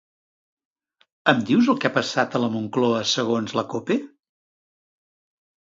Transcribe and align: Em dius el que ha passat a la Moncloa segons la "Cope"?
Em 1.33 1.43
dius 1.49 1.69
el 1.73 1.77
que 1.83 1.91
ha 1.91 1.95
passat 1.99 2.33
a 2.33 2.41
la 2.45 2.49
Moncloa 2.57 3.03
segons 3.15 3.55
la 3.61 3.69
"Cope"? 3.77 4.01